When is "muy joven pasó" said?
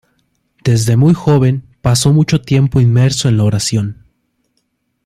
0.97-2.11